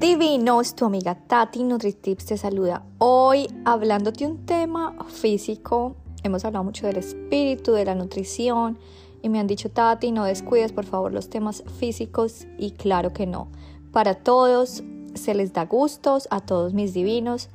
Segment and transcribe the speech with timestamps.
[0.00, 2.86] Divinos, tu amiga Tati NutriTips te saluda.
[2.96, 5.94] Hoy hablándote un tema físico.
[6.22, 8.78] Hemos hablado mucho del espíritu, de la nutrición
[9.20, 13.26] y me han dicho Tati, no descuides por favor los temas físicos y claro que
[13.26, 13.48] no.
[13.92, 14.82] Para todos
[15.12, 17.50] se les da gustos, a todos mis divinos.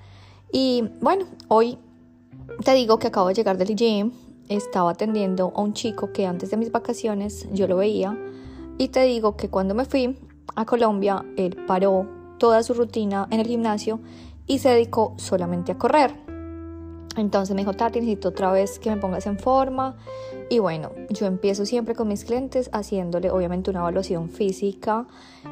[0.52, 1.80] Y bueno, hoy
[2.64, 4.12] te digo que acabo de llegar del gym.
[4.50, 8.16] Estaba atendiendo a un chico que antes de mis vacaciones yo lo veía.
[8.78, 10.16] Y te digo que cuando me fui
[10.56, 14.00] a Colombia, él paró toda su rutina en el gimnasio
[14.48, 16.26] y se dedicó solamente a correr.
[17.18, 19.96] Entonces me dijo, Tati, necesito otra vez que me pongas en forma.
[20.50, 25.08] Y bueno, yo empiezo siempre con mis clientes haciéndole obviamente una evaluación física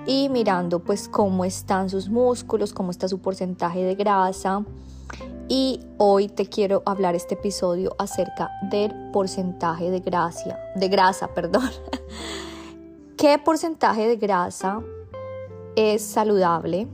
[0.06, 4.64] y mirando pues cómo están sus músculos, cómo está su porcentaje de grasa.
[5.48, 11.70] Y hoy te quiero hablar este episodio acerca del porcentaje de grasa, de grasa, perdón.
[13.18, 14.82] ¿Qué porcentaje de grasa
[15.76, 16.88] es saludable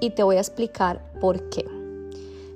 [0.00, 1.64] y te voy a explicar por qué.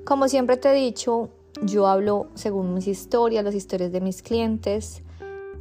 [0.04, 1.30] Como siempre te he dicho,
[1.62, 5.02] yo hablo según mis historias, las historias de mis clientes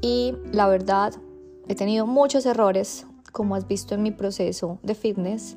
[0.01, 1.13] y la verdad
[1.67, 5.55] he tenido muchos errores, como has visto en mi proceso de fitness.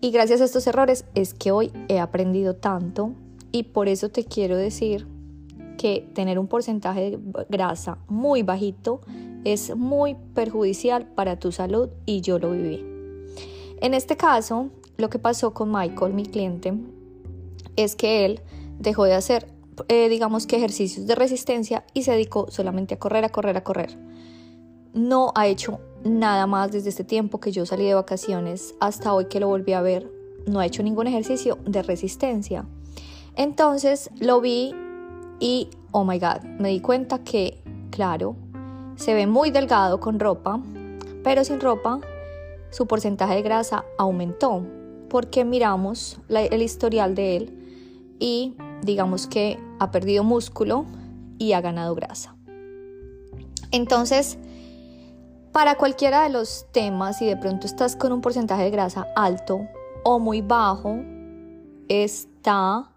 [0.00, 3.12] Y gracias a estos errores es que hoy he aprendido tanto
[3.52, 5.06] y por eso te quiero decir
[5.78, 7.18] que tener un porcentaje de
[7.48, 9.00] grasa muy bajito
[9.44, 12.93] es muy perjudicial para tu salud y yo lo viví.
[13.84, 16.72] En este caso, lo que pasó con Michael, mi cliente,
[17.76, 18.40] es que él
[18.78, 19.46] dejó de hacer,
[19.88, 23.62] eh, digamos que ejercicios de resistencia y se dedicó solamente a correr, a correr, a
[23.62, 23.98] correr.
[24.94, 29.26] No ha hecho nada más desde este tiempo que yo salí de vacaciones hasta hoy
[29.26, 30.10] que lo volví a ver.
[30.46, 32.64] No ha hecho ningún ejercicio de resistencia.
[33.36, 34.74] Entonces lo vi
[35.40, 38.34] y, oh my god, me di cuenta que, claro,
[38.96, 40.58] se ve muy delgado con ropa,
[41.22, 42.00] pero sin ropa
[42.74, 44.66] su porcentaje de grasa aumentó
[45.08, 50.84] porque miramos el historial de él y digamos que ha perdido músculo
[51.38, 52.34] y ha ganado grasa.
[53.70, 54.38] Entonces,
[55.52, 59.68] para cualquiera de los temas, si de pronto estás con un porcentaje de grasa alto
[60.02, 60.96] o muy bajo,
[61.88, 62.90] está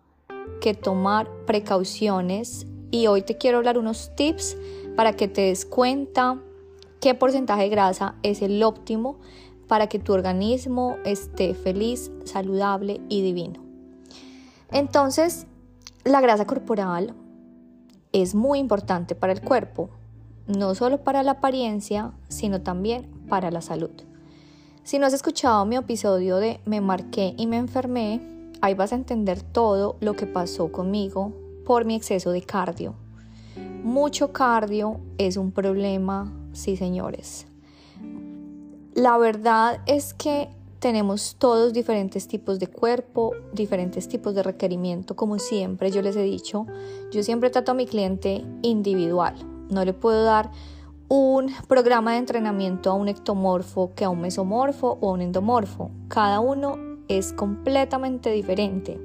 [0.59, 4.57] que tomar precauciones y hoy te quiero hablar unos tips
[4.95, 6.41] para que te des cuenta
[6.99, 9.19] qué porcentaje de grasa es el óptimo
[9.67, 13.61] para que tu organismo esté feliz, saludable y divino.
[14.71, 15.47] Entonces,
[16.03, 17.13] la grasa corporal
[18.11, 19.89] es muy importante para el cuerpo,
[20.47, 23.91] no solo para la apariencia, sino también para la salud.
[24.83, 28.21] Si no has escuchado mi episodio de Me marqué y me enfermé,
[28.61, 31.33] ahí vas a entender todo lo que pasó conmigo
[31.65, 32.95] por mi exceso de cardio.
[33.83, 37.47] Mucho cardio es un problema, sí señores.
[38.97, 40.49] La verdad es que
[40.79, 46.23] tenemos todos diferentes tipos de cuerpo, diferentes tipos de requerimiento, como siempre yo les he
[46.23, 46.65] dicho.
[47.11, 49.35] Yo siempre trato a mi cliente individual.
[49.69, 50.49] No le puedo dar
[51.09, 55.91] un programa de entrenamiento a un ectomorfo que a un mesomorfo o a un endomorfo.
[56.07, 58.99] Cada uno es completamente diferente.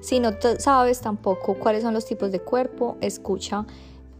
[0.00, 3.66] Si no sabes tampoco cuáles son los tipos de cuerpo, escucha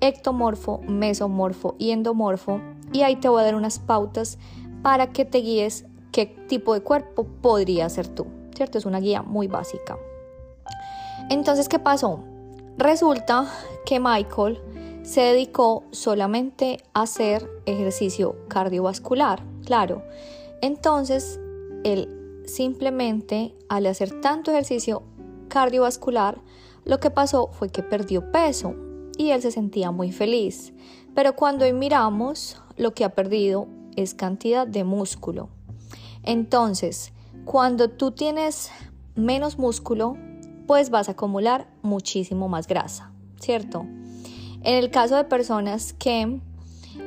[0.00, 2.60] ectomorfo, mesomorfo y endomorfo
[2.92, 4.38] y ahí te voy a dar unas pautas
[4.82, 8.78] para que te guíes qué tipo de cuerpo podría ser tú, ¿cierto?
[8.78, 9.98] Es una guía muy básica.
[11.30, 12.20] Entonces, ¿qué pasó?
[12.76, 13.46] Resulta
[13.84, 14.60] que Michael
[15.02, 20.02] se dedicó solamente a hacer ejercicio cardiovascular, claro.
[20.60, 21.40] Entonces,
[21.84, 25.02] él simplemente al hacer tanto ejercicio
[25.48, 26.40] cardiovascular,
[26.84, 28.74] lo que pasó fue que perdió peso
[29.16, 30.72] y él se sentía muy feliz.
[31.14, 33.66] Pero cuando hoy miramos lo que ha perdido
[34.02, 35.48] es cantidad de músculo.
[36.22, 37.12] Entonces,
[37.44, 38.70] cuando tú tienes
[39.14, 40.16] menos músculo,
[40.66, 43.10] pues vas a acumular muchísimo más grasa,
[43.40, 43.86] ¿cierto?
[44.62, 46.40] En el caso de personas que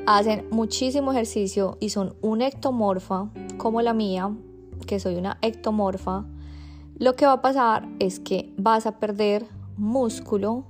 [0.06, 4.36] hacen muchísimo ejercicio y son una ectomorfa, como la mía,
[4.88, 6.25] que soy una ectomorfa,
[6.98, 9.45] lo que va a pasar es que vas a perder
[9.77, 10.65] músculo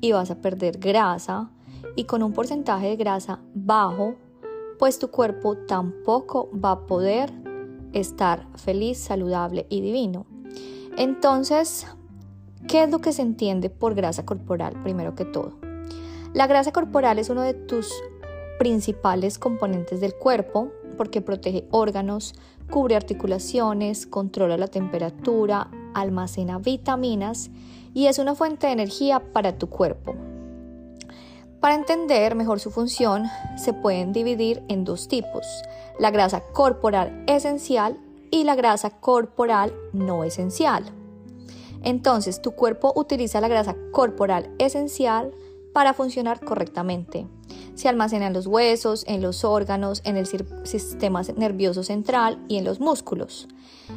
[0.00, 1.50] y vas a perder grasa
[1.96, 4.16] y con un porcentaje de grasa bajo
[4.84, 7.32] pues tu cuerpo tampoco va a poder
[7.94, 10.26] estar feliz, saludable y divino.
[10.98, 11.86] Entonces,
[12.68, 15.54] ¿qué es lo que se entiende por grasa corporal primero que todo?
[16.34, 17.90] La grasa corporal es uno de tus
[18.58, 22.34] principales componentes del cuerpo porque protege órganos,
[22.70, 27.50] cubre articulaciones, controla la temperatura, almacena vitaminas
[27.94, 30.14] y es una fuente de energía para tu cuerpo.
[31.64, 33.24] Para entender mejor su función,
[33.56, 35.46] se pueden dividir en dos tipos,
[35.98, 37.98] la grasa corporal esencial
[38.30, 40.84] y la grasa corporal no esencial.
[41.82, 45.32] Entonces, tu cuerpo utiliza la grasa corporal esencial
[45.72, 47.26] para funcionar correctamente.
[47.74, 52.64] Se almacena en los huesos, en los órganos, en el sistema nervioso central y en
[52.64, 53.48] los músculos.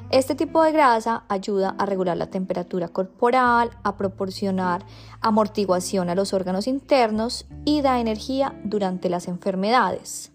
[0.09, 4.85] Este tipo de grasa ayuda a regular la temperatura corporal, a proporcionar
[5.21, 10.31] amortiguación a los órganos internos y da energía durante las enfermedades.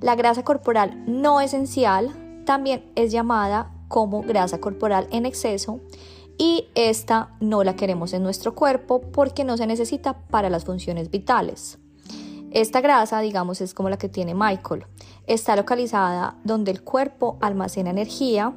[0.00, 5.80] La grasa corporal no esencial también es llamada como grasa corporal en exceso
[6.38, 11.10] y esta no la queremos en nuestro cuerpo porque no se necesita para las funciones
[11.10, 11.78] vitales.
[12.56, 14.86] Esta grasa, digamos, es como la que tiene Michael.
[15.26, 18.54] Está localizada donde el cuerpo almacena energía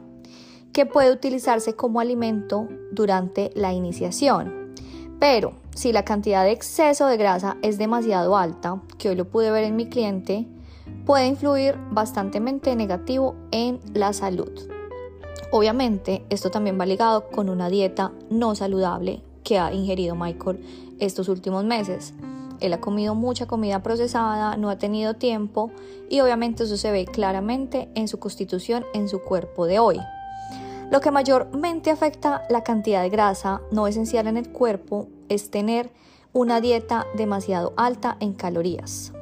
[0.72, 4.74] que puede utilizarse como alimento durante la iniciación.
[5.20, 9.52] Pero si la cantidad de exceso de grasa es demasiado alta, que hoy lo pude
[9.52, 10.48] ver en mi cliente,
[11.06, 14.62] puede influir bastante negativo en la salud.
[15.52, 20.64] Obviamente, esto también va ligado con una dieta no saludable que ha ingerido Michael
[21.00, 22.14] estos últimos meses.
[22.60, 25.72] Él ha comido mucha comida procesada, no ha tenido tiempo
[26.10, 30.00] y obviamente eso se ve claramente en su constitución, en su cuerpo de hoy.
[30.92, 35.92] Lo que mayormente afecta la cantidad de grasa no esencial en el cuerpo es tener
[36.34, 39.14] una dieta demasiado alta en calorías.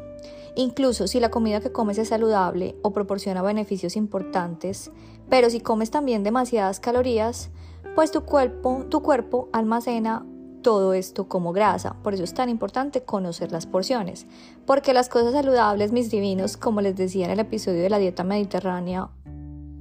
[0.56, 4.92] Incluso si la comida que comes es saludable o proporciona beneficios importantes,
[5.30, 7.50] pero si comes también demasiadas calorías,
[7.96, 10.26] pues tu cuerpo, tu cuerpo almacena
[10.68, 11.96] todo esto como grasa.
[12.04, 14.28] Por eso es tan importante conocer las porciones.
[14.66, 18.26] Porque las cosas saludables, mis divinos, como les decía en el episodio de la dieta
[18.26, 19.08] mediterránea,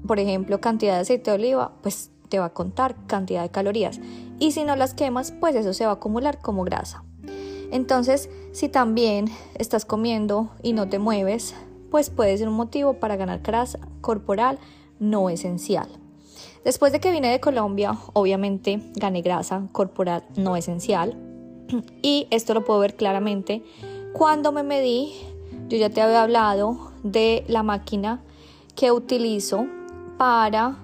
[0.06, 3.98] por ejemplo, cantidad de aceite de oliva, pues te va a contar cantidad de calorías.
[4.38, 7.02] Y si no las quemas, pues eso se va a acumular como grasa.
[7.72, 9.28] Entonces, si también
[9.58, 11.56] estás comiendo y no te mueves,
[11.90, 14.60] pues puede ser un motivo para ganar grasa corporal
[15.00, 15.88] no esencial.
[16.64, 21.16] Después de que vine de Colombia, obviamente gané grasa corporal no esencial
[22.02, 23.62] y esto lo puedo ver claramente
[24.12, 25.14] cuando me medí.
[25.68, 28.22] Yo ya te había hablado de la máquina
[28.74, 29.66] que utilizo
[30.16, 30.76] para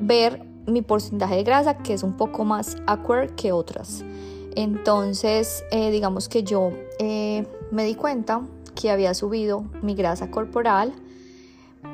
[0.00, 4.04] ver mi porcentaje de grasa, que es un poco más awkward que otras.
[4.54, 8.42] Entonces, eh, digamos que yo eh, me di cuenta
[8.74, 10.94] que había subido mi grasa corporal,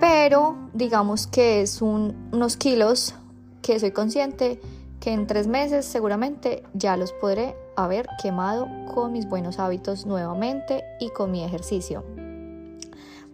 [0.00, 3.14] pero digamos que es unos kilos
[3.62, 4.60] que soy consciente
[5.00, 10.84] que en tres meses seguramente ya los podré haber quemado con mis buenos hábitos nuevamente
[11.00, 12.04] y con mi ejercicio.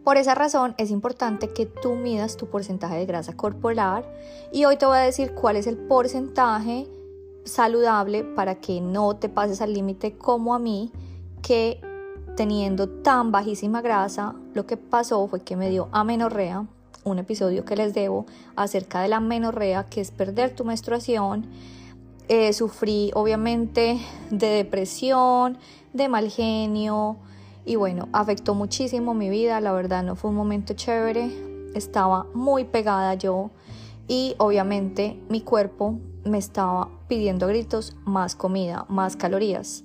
[0.04, 4.04] Por esa razón es importante que tú midas tu porcentaje de grasa corporal
[4.52, 6.88] y hoy te voy a decir cuál es el porcentaje
[7.44, 10.90] saludable para que no te pases al límite como a mí,
[11.42, 11.80] que
[12.40, 16.64] teniendo tan bajísima grasa, lo que pasó fue que me dio amenorrea,
[17.04, 18.24] un episodio que les debo
[18.56, 21.44] acerca de la amenorrea, que es perder tu menstruación.
[22.28, 24.00] Eh, sufrí obviamente
[24.30, 25.58] de depresión,
[25.92, 27.18] de mal genio
[27.66, 31.30] y bueno, afectó muchísimo mi vida, la verdad no fue un momento chévere,
[31.74, 33.50] estaba muy pegada yo
[34.08, 39.84] y obviamente mi cuerpo me estaba pidiendo gritos más comida, más calorías,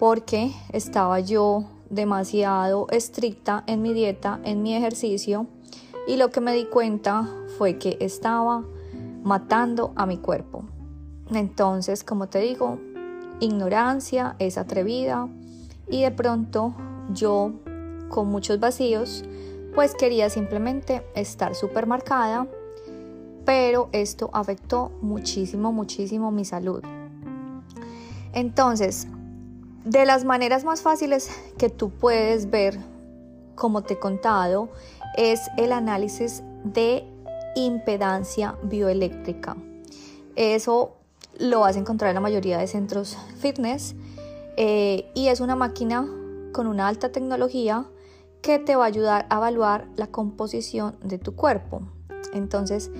[0.00, 5.46] porque estaba yo demasiado estricta en mi dieta, en mi ejercicio,
[6.08, 8.64] y lo que me di cuenta fue que estaba
[9.22, 10.64] matando a mi cuerpo.
[11.32, 12.80] Entonces, como te digo,
[13.38, 15.28] ignorancia es atrevida
[15.88, 16.74] y de pronto
[17.12, 17.52] yo,
[18.08, 19.24] con muchos vacíos,
[19.74, 22.48] pues quería simplemente estar súper marcada
[23.44, 26.82] pero esto afectó muchísimo, muchísimo mi salud.
[28.32, 29.08] Entonces,
[29.84, 32.78] de las maneras más fáciles que tú puedes ver,
[33.54, 34.70] como te he contado,
[35.16, 37.04] es el análisis de
[37.54, 39.56] impedancia bioeléctrica.
[40.36, 40.96] Eso
[41.38, 43.94] lo vas a encontrar en la mayoría de centros fitness
[44.56, 46.08] eh, y es una máquina
[46.52, 47.86] con una alta tecnología
[48.40, 51.82] que te va a ayudar a evaluar la composición de tu cuerpo.
[52.32, 52.90] Entonces,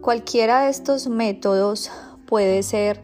[0.00, 1.90] Cualquiera de estos métodos
[2.26, 3.02] puede ser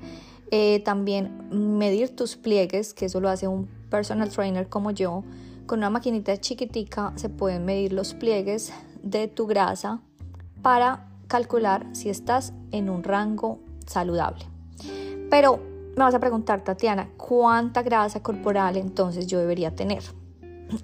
[0.51, 5.25] eh, también medir tus pliegues, que eso lo hace un personal trainer como yo.
[5.67, 8.73] Con una maquinita chiquitica se pueden medir los pliegues
[9.03, 10.01] de tu grasa
[10.63, 14.45] para calcular si estás en un rango saludable.
[15.31, 15.59] Pero
[15.97, 20.03] me vas a preguntar, Tatiana, ¿cuánta grasa corporal entonces yo debería tener?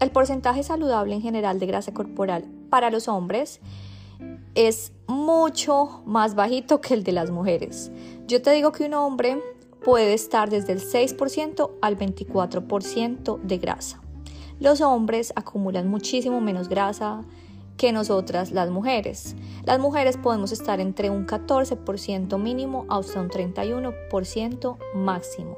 [0.00, 3.60] El porcentaje saludable en general de grasa corporal para los hombres
[4.54, 7.90] es mucho más bajito que el de las mujeres.
[8.26, 9.42] Yo te digo que un hombre
[9.84, 14.00] puede estar desde el 6% al 24% de grasa.
[14.60, 17.24] Los hombres acumulan muchísimo menos grasa
[17.76, 19.34] que nosotras las mujeres.
[19.64, 25.56] Las mujeres podemos estar entre un 14% mínimo hasta un 31% máximo.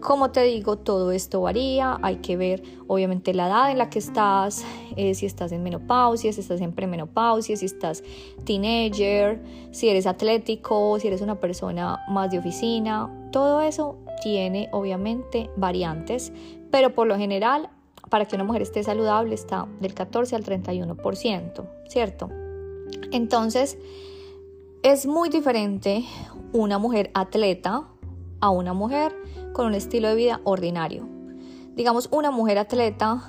[0.00, 3.98] Como te digo, todo esto varía, hay que ver obviamente la edad en la que
[3.98, 4.64] estás,
[4.96, 8.04] eh, si estás en menopausia, si estás en premenopausia, si estás
[8.44, 15.50] teenager, si eres atlético, si eres una persona más de oficina, todo eso tiene obviamente
[15.56, 16.32] variantes,
[16.70, 17.70] pero por lo general
[18.08, 22.30] para que una mujer esté saludable está del 14 al 31%, ¿cierto?
[23.10, 23.78] Entonces,
[24.82, 26.04] es muy diferente
[26.52, 27.88] una mujer atleta
[28.40, 29.12] a una mujer
[29.52, 31.08] con un estilo de vida ordinario.
[31.74, 33.22] Digamos, una mujer atleta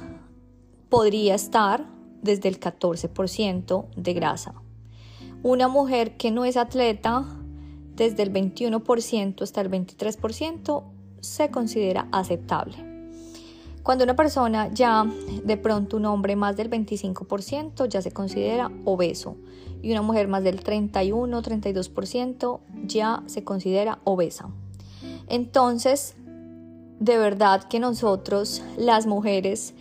[0.89, 1.85] podría estar
[2.21, 4.53] desde el 14% de grasa.
[5.43, 7.25] Una mujer que no es atleta,
[7.95, 10.83] desde el 21% hasta el 23%
[11.19, 12.89] se considera aceptable.
[13.83, 15.05] Cuando una persona ya
[15.43, 19.35] de pronto un hombre más del 25% ya se considera obeso
[19.81, 24.49] y una mujer más del 31-32% ya se considera obesa.
[25.29, 26.15] Entonces,
[26.99, 29.73] de verdad que nosotros, las mujeres,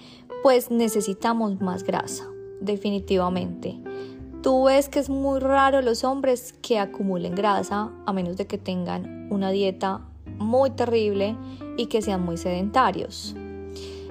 [0.42, 2.28] pues necesitamos más grasa,
[2.60, 3.80] definitivamente.
[4.42, 8.56] Tú ves que es muy raro los hombres que acumulen grasa a menos de que
[8.56, 10.02] tengan una dieta
[10.38, 11.36] muy terrible
[11.76, 13.34] y que sean muy sedentarios.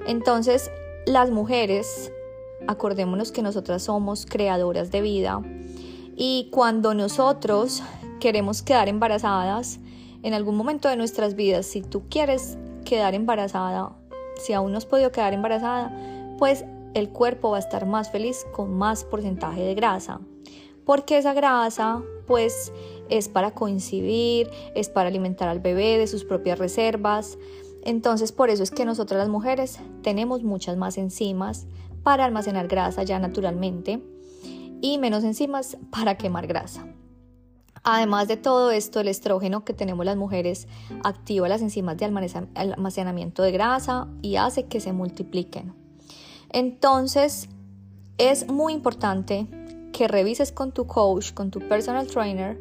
[0.06, 0.70] Entonces,
[1.06, 2.12] las mujeres,
[2.66, 5.40] acordémonos que nosotras somos creadoras de vida
[6.14, 7.82] y cuando nosotros
[8.20, 9.80] queremos quedar embarazadas,
[10.28, 13.96] en algún momento de nuestras vidas, si tú quieres quedar embarazada,
[14.36, 15.92] si aún no has podido quedar embarazada,
[16.38, 20.20] pues el cuerpo va a estar más feliz con más porcentaje de grasa.
[20.84, 22.72] Porque esa grasa, pues,
[23.08, 27.38] es para coincidir, es para alimentar al bebé de sus propias reservas.
[27.82, 31.66] Entonces, por eso es que nosotras las mujeres tenemos muchas más enzimas
[32.02, 34.02] para almacenar grasa ya naturalmente
[34.80, 36.86] y menos enzimas para quemar grasa.
[37.84, 40.68] Además de todo esto, el estrógeno que tenemos las mujeres
[41.04, 42.06] activa las enzimas de
[42.54, 45.74] almacenamiento de grasa y hace que se multipliquen.
[46.50, 47.48] Entonces,
[48.18, 49.46] es muy importante
[49.92, 52.58] que revises con tu coach, con tu personal trainer,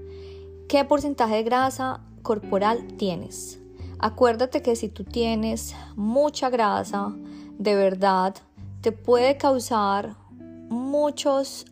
[0.67, 3.59] qué porcentaje de grasa corporal tienes.
[3.99, 7.15] Acuérdate que si tú tienes mucha grasa,
[7.57, 8.35] de verdad,
[8.81, 10.15] te puede causar
[10.69, 11.65] muchos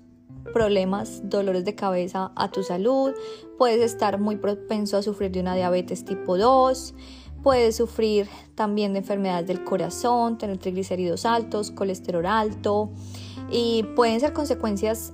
[0.53, 3.13] problemas, dolores de cabeza a tu salud,
[3.57, 6.93] puedes estar muy propenso a sufrir de una diabetes tipo 2,
[7.43, 12.89] puedes sufrir también de enfermedades del corazón, tener triglicéridos altos, colesterol alto
[13.51, 15.13] y pueden ser consecuencias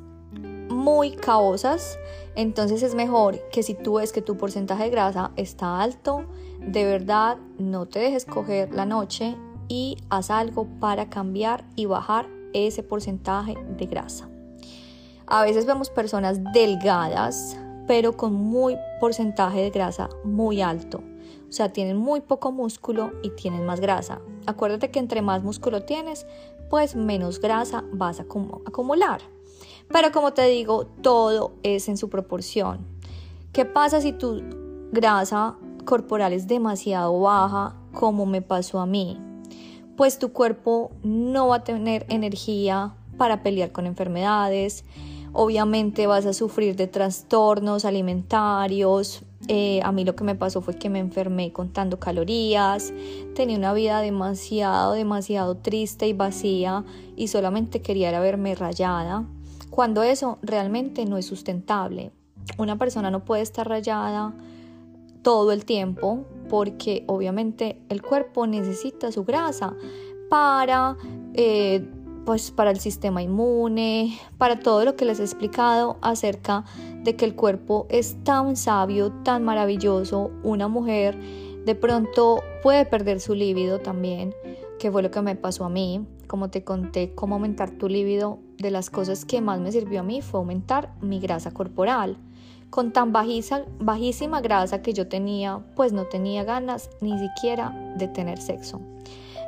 [0.70, 2.00] muy caosas.
[2.36, 6.26] Entonces es mejor que si tú ves que tu porcentaje de grasa está alto,
[6.60, 9.36] de verdad no te dejes coger la noche
[9.68, 14.31] y haz algo para cambiar y bajar ese porcentaje de grasa.
[15.34, 17.58] A veces vemos personas delgadas,
[17.88, 21.02] pero con muy porcentaje de grasa muy alto.
[21.48, 24.20] O sea, tienen muy poco músculo y tienen más grasa.
[24.46, 26.28] Acuérdate que entre más músculo tienes,
[26.70, 29.22] pues menos grasa vas a acumular.
[29.88, 32.86] Pero como te digo, todo es en su proporción.
[33.54, 34.44] ¿Qué pasa si tu
[34.92, 39.18] grasa corporal es demasiado baja, como me pasó a mí?
[39.96, 44.84] Pues tu cuerpo no va a tener energía para pelear con enfermedades,
[45.34, 49.24] Obviamente vas a sufrir de trastornos alimentarios.
[49.48, 52.94] Eh, a mí lo que me pasó fue que me enfermé contando calorías,
[53.34, 56.84] tenía una vida demasiado, demasiado triste y vacía
[57.16, 59.26] y solamente quería verme rayada,
[59.70, 62.12] cuando eso realmente no es sustentable.
[62.58, 64.34] Una persona no puede estar rayada
[65.24, 69.76] todo el tiempo porque obviamente el cuerpo necesita su grasa
[70.30, 70.98] para...
[71.34, 71.88] Eh,
[72.26, 76.66] pues para el sistema inmune, para todo lo que les he explicado acerca
[77.04, 81.18] de que el cuerpo es tan sabio, tan maravilloso, una mujer
[81.66, 84.34] de pronto puede perder su líbido también,
[84.80, 88.40] que fue lo que me pasó a mí, como te conté, cómo aumentar tu líbido,
[88.58, 92.18] de las cosas que más me sirvió a mí fue aumentar mi grasa corporal.
[92.70, 98.40] Con tan bajísima grasa que yo tenía, pues no tenía ganas ni siquiera de tener
[98.40, 98.80] sexo.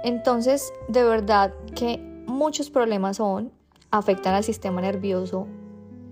[0.03, 3.51] Entonces, de verdad que muchos problemas son,
[3.91, 5.47] afectan al sistema nervioso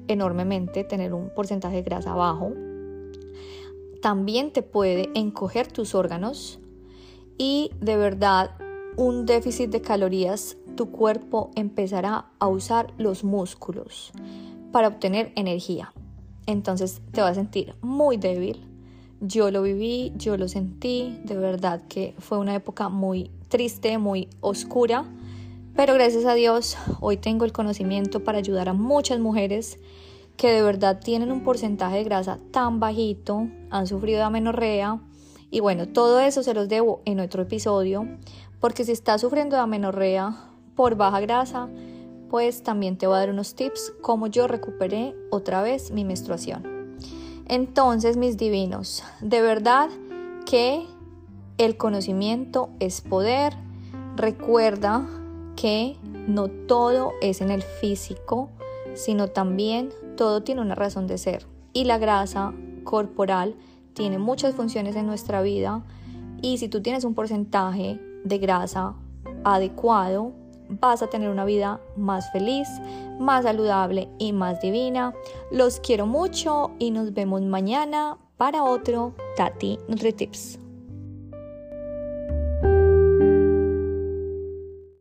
[0.08, 2.52] enormemente, tener un porcentaje de grasa bajo.
[4.02, 6.60] También te puede encoger tus órganos
[7.38, 8.52] y de verdad
[8.98, 14.12] un déficit de calorías, tu cuerpo empezará a usar los músculos
[14.72, 15.94] para obtener energía.
[16.46, 18.68] Entonces te vas a sentir muy débil.
[19.22, 24.28] Yo lo viví, yo lo sentí, de verdad que fue una época muy triste, muy
[24.42, 25.06] oscura
[25.76, 29.80] Pero gracias a Dios, hoy tengo el conocimiento para ayudar a muchas mujeres
[30.36, 35.00] que de verdad tienen un porcentaje de grasa tan bajito, han sufrido de amenorrea.
[35.50, 38.08] Y bueno, todo eso se los debo en otro episodio,
[38.60, 40.36] porque si estás sufriendo de amenorrea
[40.76, 41.70] por baja grasa,
[42.30, 46.98] pues también te voy a dar unos tips como yo recuperé otra vez mi menstruación.
[47.48, 49.90] Entonces, mis divinos, de verdad
[50.46, 50.86] que
[51.58, 53.54] el conocimiento es poder.
[54.16, 55.21] Recuerda
[55.62, 55.96] que
[56.28, 58.50] no todo es en el físico,
[58.96, 61.46] sino también todo tiene una razón de ser.
[61.72, 62.54] Y la grasa
[62.84, 63.56] corporal
[63.94, 65.84] tiene muchas funciones en nuestra vida
[66.42, 68.96] y si tú tienes un porcentaje de grasa
[69.44, 70.32] adecuado,
[70.68, 72.68] vas a tener una vida más feliz,
[73.20, 75.14] más saludable y más divina.
[75.52, 80.61] Los quiero mucho y nos vemos mañana para otro Tati NutriTips.